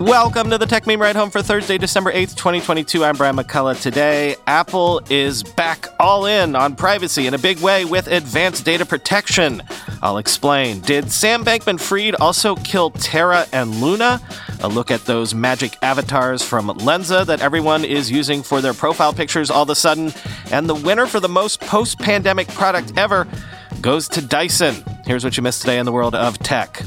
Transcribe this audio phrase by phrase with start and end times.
[0.00, 3.04] Welcome to the Techmeme Ride Home for Thursday, December 8th, 2022.
[3.04, 3.82] I'm Brian McCullough.
[3.82, 8.86] Today, Apple is back all in on privacy in a big way with advanced data
[8.86, 9.60] protection.
[10.00, 10.82] I'll explain.
[10.82, 14.20] Did Sam Bankman Fried also kill Terra and Luna?
[14.60, 19.12] A look at those magic avatars from Lensa that everyone is using for their profile
[19.12, 20.12] pictures all of a sudden.
[20.52, 23.26] And the winner for the most post pandemic product ever
[23.80, 24.76] goes to Dyson.
[25.06, 26.84] Here's what you missed today in the world of tech.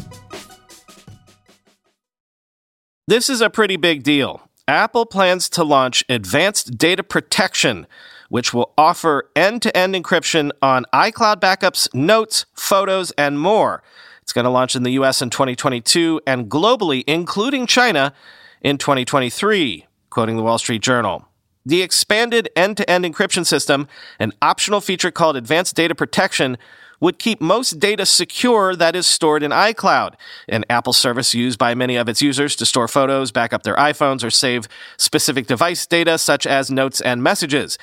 [3.08, 4.48] This is a pretty big deal.
[4.68, 7.88] Apple plans to launch advanced data protection,
[8.30, 13.82] which will offer end to end encryption on iCloud backups, notes, photos, and more.
[14.22, 18.14] It's going to launch in the US in 2022 and globally, including China,
[18.62, 21.26] in 2023, quoting the Wall Street Journal.
[21.66, 23.88] The expanded end to end encryption system,
[24.20, 26.58] an optional feature called Advanced Data Protection,
[27.02, 30.14] would keep most data secure that is stored in iCloud,
[30.48, 33.76] an Apple service used by many of its users to store photos, back up their
[33.76, 37.78] iPhones, or save specific device data such as notes and messages.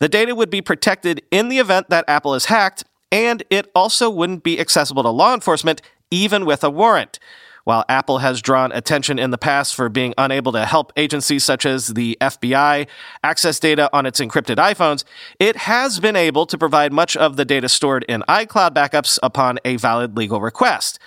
[0.00, 4.10] The data would be protected in the event that Apple is hacked, and it also
[4.10, 7.18] wouldn't be accessible to law enforcement even with a warrant.
[7.64, 11.64] While Apple has drawn attention in the past for being unable to help agencies such
[11.64, 12.88] as the FBI
[13.22, 15.04] access data on its encrypted iPhones,
[15.38, 19.58] it has been able to provide much of the data stored in iCloud backups upon
[19.64, 20.98] a valid legal request.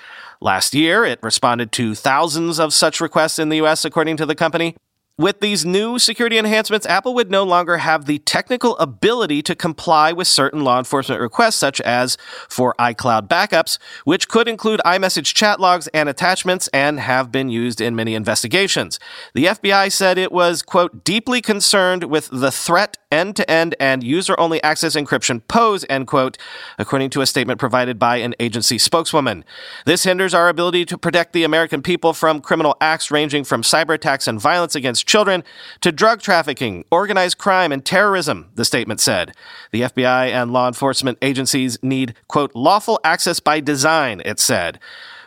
[0.42, 4.36] Last year, it responded to thousands of such requests in the US, according to the
[4.36, 4.76] company.
[5.18, 10.12] With these new security enhancements, Apple would no longer have the technical ability to comply
[10.12, 12.18] with certain law enforcement requests, such as
[12.50, 17.80] for iCloud backups, which could include iMessage chat logs and attachments and have been used
[17.80, 19.00] in many investigations.
[19.34, 24.04] The FBI said it was, quote, deeply concerned with the threat end to end and
[24.04, 26.38] user only access encryption pose, end quote,
[26.78, 29.46] according to a statement provided by an agency spokeswoman.
[29.86, 33.94] This hinders our ability to protect the American people from criminal acts ranging from cyber
[33.94, 35.44] attacks and violence against children
[35.82, 39.32] to drug trafficking, organized crime, and terrorism, the statement said.
[39.72, 44.80] The FBI and law enforcement agencies need, quote, lawful access by design, it said.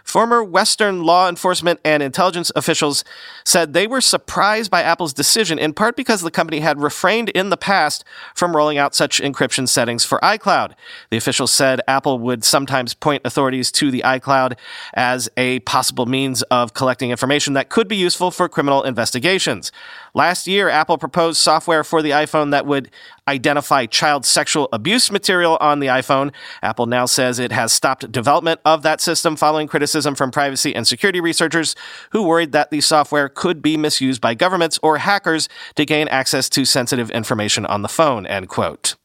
[0.08, 3.04] Former Western law enforcement and intelligence officials
[3.44, 7.50] said they were surprised by Apple's decision, in part because the company had refrained in
[7.50, 10.72] the past from rolling out such encryption settings for iCloud.
[11.10, 14.56] The officials said Apple would sometimes point authorities to the iCloud
[14.94, 19.70] as a possible means of collecting information that could be useful for criminal investigations.
[20.18, 22.90] Last year, Apple proposed software for the iPhone that would
[23.28, 26.32] identify child sexual abuse material on the iPhone.
[26.60, 30.88] Apple now says it has stopped development of that system following criticism from privacy and
[30.88, 31.76] security researchers
[32.10, 36.48] who worried that the software could be misused by governments or hackers to gain access
[36.48, 38.96] to sensitive information on the phone, end quote.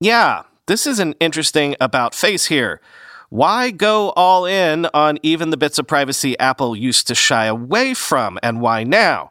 [0.00, 2.80] Yeah, this is an interesting about face here.
[3.28, 7.92] Why go all in on even the bits of privacy Apple used to shy away
[7.92, 9.28] from, and why now?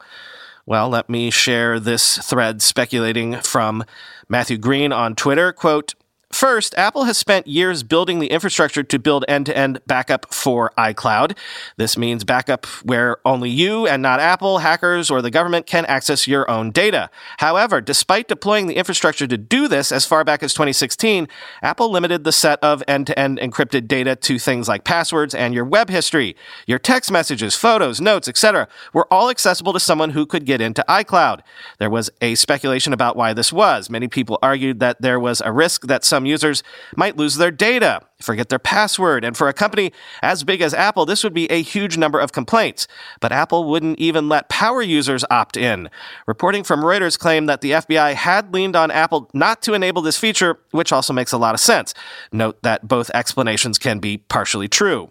[0.66, 3.84] Well, let me share this thread speculating from
[4.30, 5.52] Matthew Green on Twitter.
[5.52, 5.94] Quote,
[6.34, 10.72] First, Apple has spent years building the infrastructure to build end to end backup for
[10.80, 11.38] iCloud.
[11.78, 16.28] This means backup where only you and not Apple, hackers, or the government can access
[16.28, 17.12] your own data.
[17.38, 21.28] However, despite deploying the infrastructure to do this as far back as 2016,
[21.62, 25.54] Apple limited the set of end to end encrypted data to things like passwords and
[25.54, 26.36] your web history.
[26.66, 28.68] Your text messages, photos, notes, etc.
[28.92, 31.42] were all accessible to someone who could get into iCloud.
[31.78, 33.88] There was a speculation about why this was.
[33.88, 36.64] Many people argued that there was a risk that some some users
[36.96, 39.92] might lose their data, forget their password, and for a company
[40.22, 42.88] as big as Apple, this would be a huge number of complaints.
[43.20, 45.90] But Apple wouldn't even let power users opt in.
[46.26, 50.18] Reporting from Reuters claimed that the FBI had leaned on Apple not to enable this
[50.18, 51.94] feature, which also makes a lot of sense.
[52.32, 55.10] Note that both explanations can be partially true.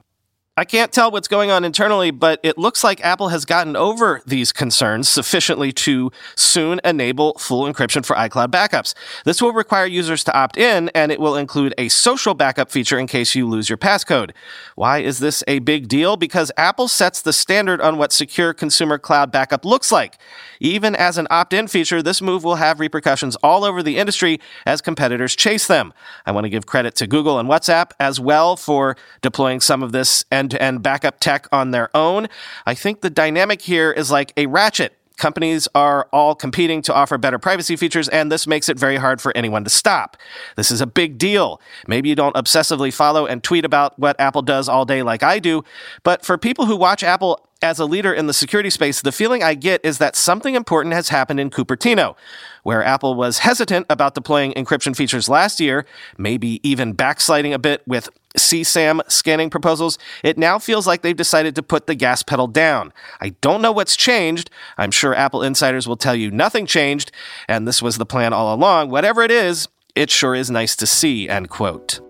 [0.55, 4.21] I can't tell what's going on internally, but it looks like Apple has gotten over
[4.27, 8.93] these concerns sufficiently to soon enable full encryption for iCloud backups.
[9.25, 12.99] This will require users to opt in, and it will include a social backup feature
[12.99, 14.33] in case you lose your passcode.
[14.75, 16.19] Why is this a big deal?
[16.19, 20.19] Because Apple sets the standard on what secure consumer cloud backup looks like.
[20.61, 24.39] Even as an opt in feature, this move will have repercussions all over the industry
[24.67, 25.95] as competitors chase them.
[26.27, 29.93] I want to give credit to Google and WhatsApp as well for deploying some of
[29.93, 32.29] this end end backup tech on their own.
[32.67, 34.97] I think the dynamic here is like a ratchet.
[35.19, 39.21] Companies are all competing to offer better privacy features, and this makes it very hard
[39.21, 40.17] for anyone to stop.
[40.57, 41.61] This is a big deal.
[41.87, 45.39] Maybe you don't obsessively follow and tweet about what Apple does all day like I
[45.39, 45.65] do,
[46.03, 49.43] but for people who watch Apple as a leader in the security space, the feeling
[49.43, 52.17] I get is that something important has happened in Cupertino,
[52.65, 55.87] where Apple was hesitant about deploying encryption features last year,
[56.19, 61.55] maybe even backsliding a bit with CSAM scanning proposals, it now feels like they've decided
[61.57, 62.93] to put the gas pedal down.
[63.21, 64.51] I don't know what's changed.
[64.79, 67.13] I'm sure Apple insiders will tell you nothing changed,
[67.49, 68.91] and this was the plan all along.
[68.91, 72.01] Whatever it is, it sure is nice to see, end quote.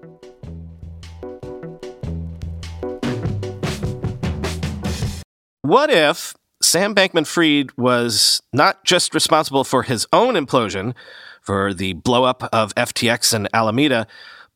[5.63, 10.95] What if Sam Bankman Fried was not just responsible for his own implosion,
[11.41, 14.07] for the blowup of FTX and Alameda,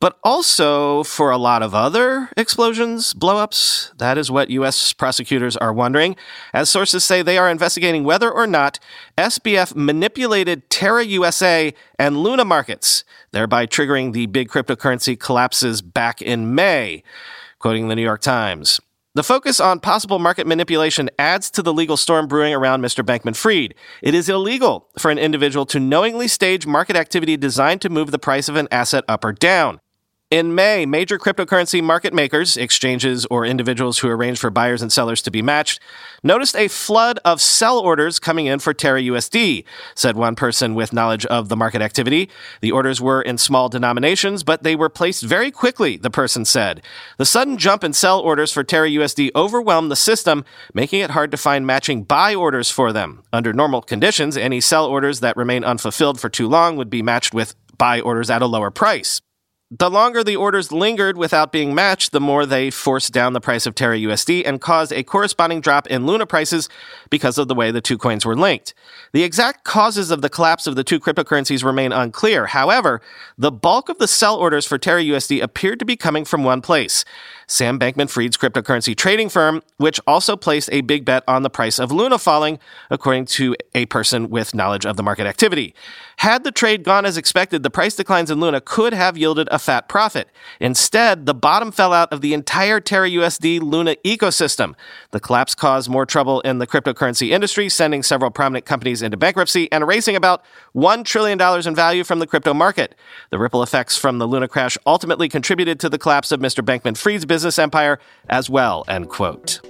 [0.01, 3.97] but also for a lot of other explosions, blowups.
[3.99, 4.93] That is what U.S.
[4.93, 6.17] prosecutors are wondering.
[6.53, 8.79] As sources say, they are investigating whether or not
[9.17, 16.55] SBF manipulated Terra USD and Luna markets, thereby triggering the big cryptocurrency collapses back in
[16.55, 17.03] May.
[17.59, 18.81] Quoting the New York Times.
[19.15, 23.03] The focus on possible market manipulation adds to the legal storm brewing around Mr.
[23.03, 23.75] Bankman Fried.
[24.03, 28.19] It is illegal for an individual to knowingly stage market activity designed to move the
[28.19, 29.81] price of an asset up or down.
[30.33, 35.23] In May, major cryptocurrency market makers, exchanges, or individuals who arrange for buyers and sellers
[35.23, 35.79] to be matched,
[36.25, 39.63] noticed a flood of sell orders coming in for Terra USD,
[39.95, 42.29] said one person with knowledge of the market activity.
[42.61, 46.83] The orders were in small denominations, but they were placed very quickly, the person said.
[47.19, 50.45] The sudden jump in sell orders for Terra USD overwhelmed the system,
[50.75, 53.23] making it hard to find matching buy orders for them.
[53.33, 57.33] Under normal conditions, any sell orders that remain unfulfilled for too long would be matched
[57.33, 59.21] with buy orders at a lower price.
[59.73, 63.67] The longer the orders lingered without being matched, the more they forced down the price
[63.67, 66.69] of Terra USD and caused a corresponding drop in Luna prices
[67.11, 68.75] because of the way the two coins were linked.
[69.13, 72.47] The exact causes of the collapse of the two cryptocurrencies remain unclear.
[72.47, 73.03] However,
[73.37, 76.61] the bulk of the sell orders for Terra USD appeared to be coming from one
[76.61, 77.05] place.
[77.49, 81.79] Sam Bankman Fried's cryptocurrency trading firm, which also placed a big bet on the price
[81.79, 82.59] of Luna falling,
[82.91, 85.73] according to a person with knowledge of the market activity.
[86.17, 89.61] Had the trade gone as expected, the price declines in Luna could have yielded a
[89.61, 90.29] fat profit.
[90.59, 94.75] Instead, the bottom fell out of the entire Terra USD Luna ecosystem.
[95.13, 99.71] The collapse caused more trouble in the cryptocurrency industry, sending several prominent companies into bankruptcy
[99.71, 100.43] and erasing about
[100.75, 102.97] $1 trillion in value from the crypto market.
[103.31, 106.65] The ripple effects from the Luna crash ultimately contributed to the collapse of Mr.
[106.65, 107.99] Bankman Fried's business empire
[108.29, 109.61] as well, end quote.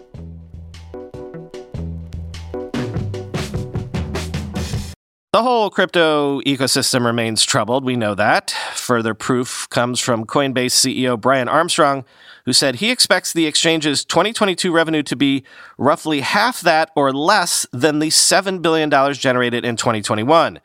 [5.37, 7.85] The whole crypto ecosystem remains troubled.
[7.85, 8.53] We know that.
[8.73, 12.07] Further proof comes from Coinbase CEO Brian Armstrong,
[12.47, 15.45] who said he expects the exchange's 2022 revenue to be
[15.77, 20.59] roughly half that or less than the $7 billion generated in 2021.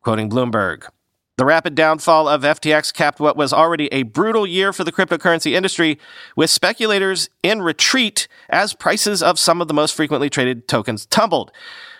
[0.00, 0.88] Quoting Bloomberg,
[1.36, 5.52] the rapid downfall of FTX capped what was already a brutal year for the cryptocurrency
[5.52, 5.98] industry,
[6.34, 11.52] with speculators in retreat as prices of some of the most frequently traded tokens tumbled.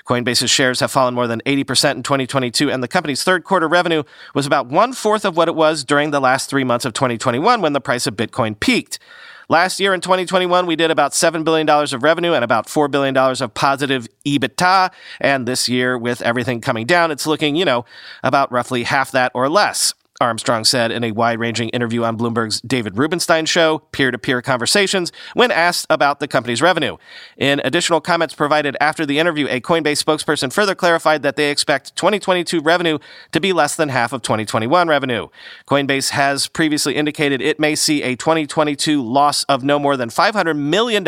[0.06, 4.04] Coinbase's shares have fallen more than 80% in 2022, and the company's third quarter revenue
[4.34, 7.60] was about one fourth of what it was during the last three months of 2021
[7.60, 8.98] when the price of Bitcoin peaked.
[9.48, 13.16] Last year in 2021, we did about $7 billion of revenue and about $4 billion
[13.16, 14.90] of positive EBITDA.
[15.20, 17.84] And this year, with everything coming down, it's looking, you know,
[18.24, 19.94] about roughly half that or less.
[20.20, 24.42] Armstrong said in a wide ranging interview on Bloomberg's David Rubenstein show, Peer to Peer
[24.42, 26.96] Conversations, when asked about the company's revenue.
[27.36, 31.96] In additional comments provided after the interview, a Coinbase spokesperson further clarified that they expect
[31.96, 32.98] 2022 revenue
[33.32, 35.28] to be less than half of 2021 revenue.
[35.68, 40.56] Coinbase has previously indicated it may see a 2022 loss of no more than $500
[40.56, 41.04] million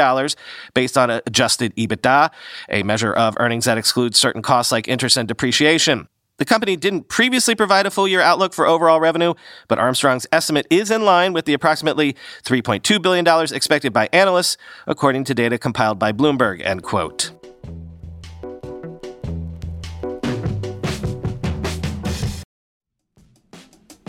[0.74, 2.30] based on adjusted EBITDA,
[2.68, 6.08] a measure of earnings that excludes certain costs like interest and depreciation.
[6.38, 9.34] The company didn't previously provide a full year outlook for overall revenue,
[9.66, 12.14] but Armstrong's estimate is in line with the approximately
[12.44, 17.32] $3.2 billion expected by analysts, according to data compiled by Bloomberg, end quote.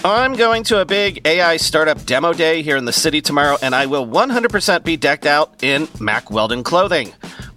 [0.06, 3.74] I'm going to a big AI startup demo day here in the city tomorrow, and
[3.76, 7.12] I will 100% be decked out in Mack Weldon clothing.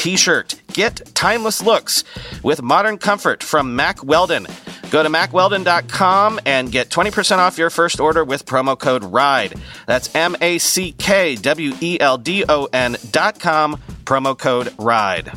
[0.00, 0.54] t shirt.
[0.72, 2.04] Get timeless looks
[2.42, 4.46] with modern comfort from Mack Weldon.
[4.90, 9.54] Go to mackweldon.com and get 20% off your first order with promo code RIDE.
[9.86, 15.32] That's M A C K W E L D O N.com, promo code RIDE.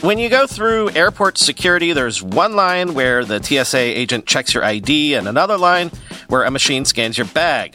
[0.00, 4.64] When you go through airport security, there's one line where the TSA agent checks your
[4.64, 5.92] ID and another line
[6.28, 7.74] where a machine scans your bag.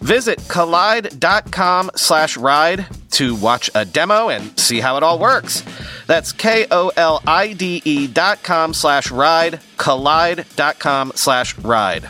[0.00, 5.64] Visit kolide.com slash ride to watch a demo and see how it all works.
[6.06, 12.08] That's K-O-L-I-D-E dot com slash ride, kolide.com slash ride.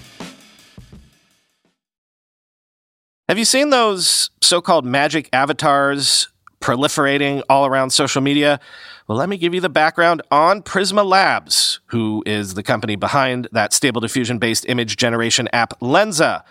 [3.28, 6.28] Have you seen those so-called magic avatars
[6.60, 8.60] proliferating all around social media?
[9.08, 13.48] Well, let me give you the background on Prisma Labs, who is the company behind
[13.52, 16.42] that stable diffusion based image generation app Lensa.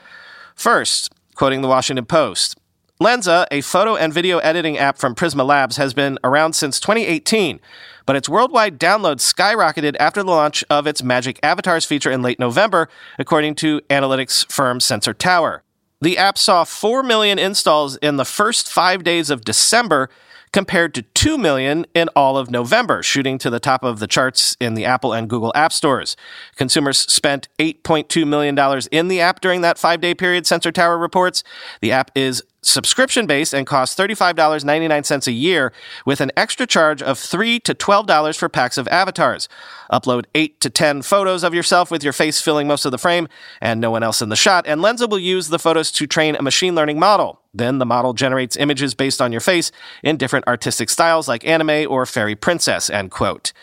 [0.54, 2.58] First, quoting the Washington Post,
[3.02, 7.60] Lensa, a photo and video editing app from Prisma Labs, has been around since 2018,
[8.06, 12.40] but its worldwide downloads skyrocketed after the launch of its Magic Avatars feature in late
[12.40, 12.88] November,
[13.20, 15.62] according to analytics firm Sensor Tower.
[16.00, 20.10] The app saw 4 million installs in the first five days of December,
[20.56, 24.56] compared to 2 million in all of November, shooting to the top of the charts
[24.62, 26.16] in the Apple and Google app stores.
[26.56, 28.58] Consumers spent $8.2 million
[28.90, 31.44] in the app during that five day period, Sensor Tower reports.
[31.82, 35.74] The app is subscription based and costs $35.99 a year
[36.06, 39.50] with an extra charge of 3 to $12 for packs of avatars.
[39.92, 43.28] Upload 8 to 10 photos of yourself with your face filling most of the frame
[43.60, 46.34] and no one else in the shot, and Lensa will use the photos to train
[46.38, 47.42] a machine learning model.
[47.56, 49.72] Then the model generates images based on your face
[50.04, 53.54] in different artistic styles like anime or fairy princess, end quote.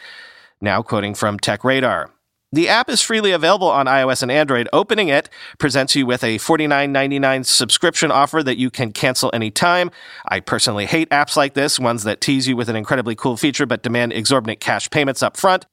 [0.61, 2.11] Now quoting from Tech Radar.
[2.54, 4.68] The app is freely available on iOS and Android.
[4.75, 9.90] Opening it presents you with a $49.99 subscription offer that you can cancel anytime.
[10.26, 13.64] I personally hate apps like this, ones that tease you with an incredibly cool feature
[13.64, 15.64] but demand exorbitant cash payments up front.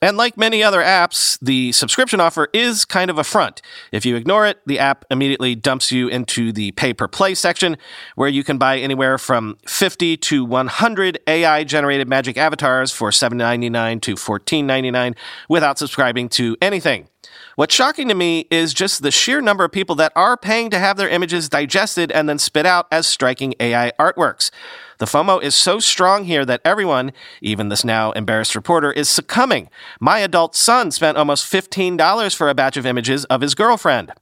[0.00, 3.60] And like many other apps, the subscription offer is kind of a front.
[3.90, 7.76] If you ignore it, the app immediately dumps you into the pay per play section
[8.14, 14.00] where you can buy anywhere from 50 to 100 AI generated magic avatars for $7.99
[14.02, 15.16] to $14.99
[15.48, 17.08] without subscribing to anything.
[17.56, 20.78] What's shocking to me is just the sheer number of people that are paying to
[20.78, 24.50] have their images digested and then spit out as striking AI artworks.
[24.98, 29.70] The FOMO is so strong here that everyone, even this now embarrassed reporter, is succumbing.
[30.00, 34.12] My adult son spent almost $15 for a batch of images of his girlfriend.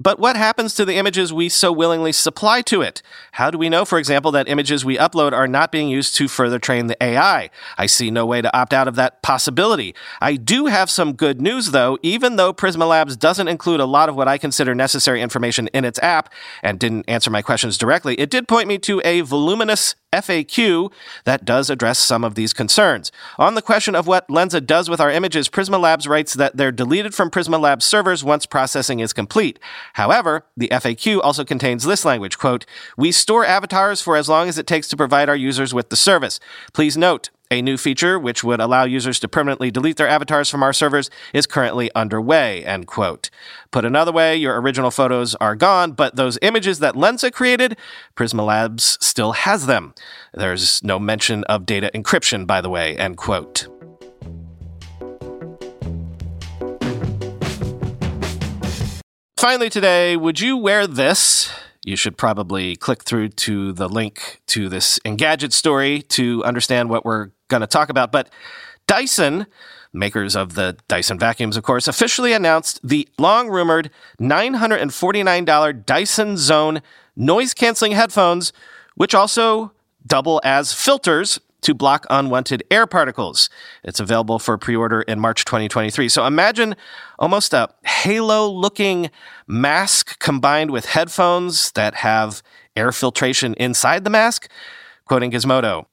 [0.00, 3.00] But what happens to the images we so willingly supply to it?
[3.32, 6.26] How do we know, for example, that images we upload are not being used to
[6.26, 7.48] further train the AI?
[7.78, 9.94] I see no way to opt out of that possibility.
[10.20, 11.96] I do have some good news, though.
[12.02, 15.84] Even though Prisma Labs doesn't include a lot of what I consider necessary information in
[15.84, 16.28] its app
[16.60, 20.92] and didn't answer my questions directly, it did point me to a voluminous FAQ
[21.24, 23.10] that does address some of these concerns.
[23.38, 26.72] On the question of what Lensa does with our images, Prisma Labs writes that they're
[26.72, 29.58] deleted from Prisma Labs servers once processing is complete.
[29.94, 34.58] However, the FAQ also contains this language, quote, "We store avatars for as long as
[34.58, 36.38] it takes to provide our users with the service.
[36.72, 40.62] Please note, a new feature, which would allow users to permanently delete their avatars from
[40.62, 43.30] our servers, is currently underway, end quote.
[43.70, 47.76] Put another way, your original photos are gone, but those images that Lensa created,
[48.16, 49.94] Prisma Labs still has them.
[50.32, 53.68] There's no mention of data encryption, by the way, end quote.
[59.44, 61.52] Finally, today, would you wear this?
[61.84, 67.04] you should probably click through to the link to this Engadget story to understand what
[67.04, 68.10] we're going to talk about.
[68.10, 68.30] But
[68.86, 69.44] Dyson,
[69.92, 76.80] makers of the Dyson vacuums, of course, officially announced the long rumored $949 Dyson Zone
[77.14, 78.50] noise canceling headphones,
[78.94, 79.72] which also
[80.06, 83.50] double as filters to block unwanted air particles.
[83.82, 86.08] It's available for pre order in March 2023.
[86.08, 86.76] So imagine
[87.18, 89.10] almost a halo looking
[89.46, 92.42] mask combined with headphones that have
[92.76, 94.48] air filtration inside the mask.
[95.06, 95.86] Quoting Gizmodo.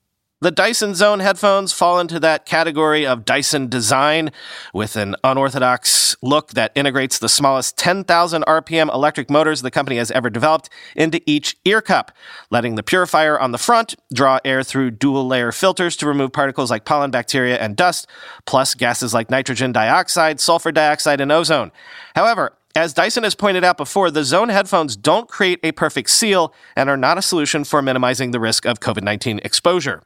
[0.43, 4.31] The Dyson Zone headphones fall into that category of Dyson design
[4.73, 10.09] with an unorthodox look that integrates the smallest 10,000 RPM electric motors the company has
[10.09, 12.11] ever developed into each ear cup,
[12.49, 16.71] letting the purifier on the front draw air through dual layer filters to remove particles
[16.71, 18.07] like pollen, bacteria, and dust,
[18.47, 21.71] plus gases like nitrogen dioxide, sulfur dioxide, and ozone.
[22.15, 26.51] However, as Dyson has pointed out before, the Zone headphones don't create a perfect seal
[26.75, 30.01] and are not a solution for minimizing the risk of COVID 19 exposure.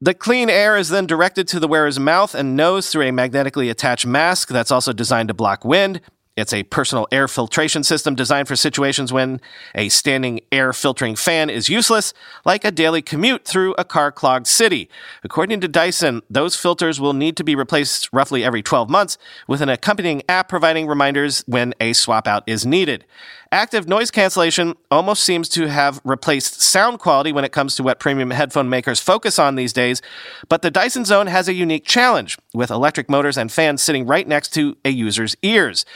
[0.00, 3.68] The clean air is then directed to the wearer's mouth and nose through a magnetically
[3.68, 6.00] attached mask that's also designed to block wind.
[6.38, 9.40] It's a personal air filtration system designed for situations when
[9.74, 12.14] a standing air filtering fan is useless,
[12.44, 14.88] like a daily commute through a car clogged city.
[15.24, 19.18] According to Dyson, those filters will need to be replaced roughly every 12 months,
[19.48, 23.04] with an accompanying app providing reminders when a swap out is needed.
[23.50, 27.98] Active noise cancellation almost seems to have replaced sound quality when it comes to what
[27.98, 30.02] premium headphone makers focus on these days,
[30.50, 34.28] but the Dyson Zone has a unique challenge with electric motors and fans sitting right
[34.28, 35.86] next to a user's ears.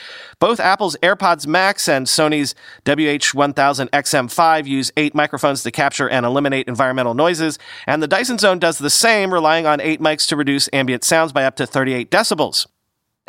[0.43, 6.67] Both Apple's AirPods Max and Sony's WH1000 XM5 use eight microphones to capture and eliminate
[6.67, 7.57] environmental noises,
[7.87, 11.31] and the Dyson Zone does the same, relying on eight mics to reduce ambient sounds
[11.31, 12.67] by up to 38 decibels.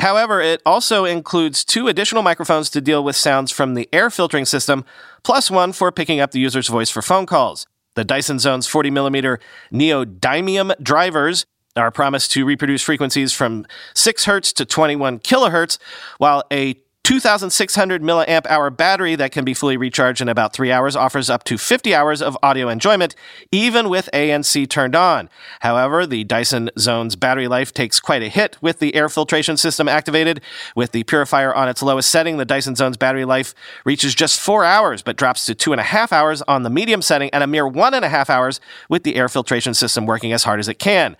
[0.01, 4.43] However, it also includes two additional microphones to deal with sounds from the air filtering
[4.43, 4.83] system,
[5.23, 7.65] plus one for picking up the user's voice for phone calls.
[7.93, 9.39] The Dyson Zone's 40mm
[9.71, 11.45] neodymium drivers
[11.77, 15.77] are promised to reproduce frequencies from 6 Hz to 21 kHz,
[16.17, 20.95] while a 2,600 milliamp hour battery that can be fully recharged in about three hours
[20.95, 23.13] offers up to 50 hours of audio enjoyment,
[23.51, 25.29] even with ANC turned on.
[25.59, 29.87] However, the Dyson Zone's battery life takes quite a hit with the air filtration system
[29.87, 30.41] activated.
[30.75, 33.53] With the purifier on its lowest setting, the Dyson Zone's battery life
[33.85, 37.03] reaches just four hours, but drops to two and a half hours on the medium
[37.03, 38.59] setting and a mere one and a half hours
[38.89, 41.15] with the air filtration system working as hard as it can.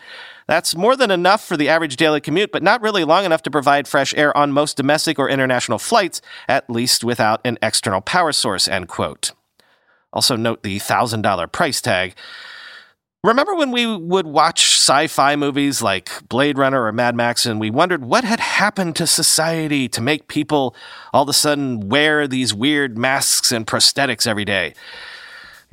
[0.47, 3.51] That's more than enough for the average daily commute, but not really long enough to
[3.51, 8.31] provide fresh air on most domestic or international flights, at least without an external power
[8.31, 9.31] source, end quote.
[10.13, 12.15] Also note the $1,000 price tag.
[13.23, 17.59] Remember when we would watch sci fi movies like Blade Runner or Mad Max and
[17.59, 20.75] we wondered what had happened to society to make people
[21.11, 24.75] all of a sudden wear these weird masks and prosthetics every day?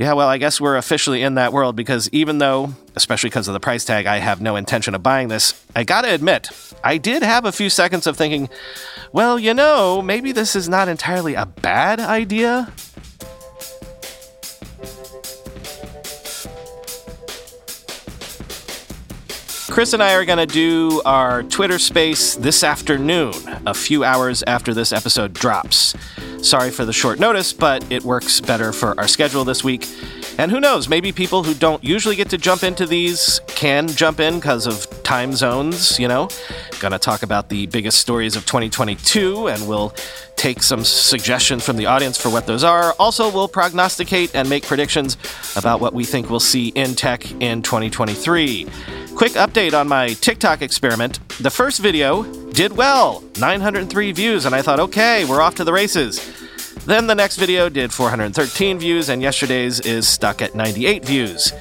[0.02, 3.54] Yeah, well, I guess we're officially in that world because even though, especially because of
[3.54, 6.48] the price tag, I have no intention of buying this, I gotta admit,
[6.82, 8.48] I did have a few seconds of thinking,
[9.12, 12.72] well, you know, maybe this is not entirely a bad idea.
[19.70, 23.32] Chris and I are going to do our Twitter space this afternoon,
[23.66, 25.94] a few hours after this episode drops.
[26.42, 29.86] Sorry for the short notice, but it works better for our schedule this week.
[30.38, 34.18] And who knows, maybe people who don't usually get to jump into these can jump
[34.18, 36.28] in because of time zones, you know?
[36.82, 39.94] Gonna talk about the biggest stories of 2022, and we'll
[40.34, 42.92] take some suggestions from the audience for what those are.
[42.98, 45.16] Also, we'll prognosticate and make predictions
[45.54, 48.66] about what we think we'll see in tech in 2023.
[49.14, 51.20] Quick update on my TikTok experiment.
[51.38, 55.72] The first video did well 903 views, and I thought, okay, we're off to the
[55.72, 56.20] races.
[56.84, 61.52] Then the next video did 413 views, and yesterday's is stuck at 98 views.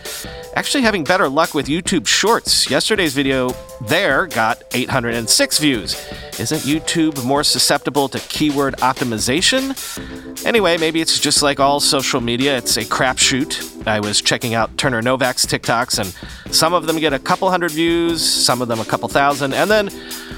[0.54, 2.70] Actually, having better luck with YouTube Shorts.
[2.70, 5.94] Yesterday's video there got 806 views.
[6.40, 9.76] Isn't YouTube more susceptible to keyword optimization?
[10.46, 13.88] Anyway, maybe it's just like all social media, it's a crapshoot.
[13.88, 17.72] I was checking out Turner Novak's TikToks, and some of them get a couple hundred
[17.72, 19.88] views, some of them a couple thousand, and then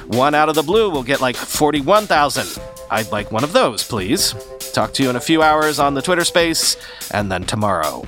[0.07, 2.61] one out of the blue will get like 41,000.
[2.91, 4.35] I'd like one of those, please.
[4.73, 6.77] Talk to you in a few hours on the Twitter space,
[7.11, 8.05] and then tomorrow.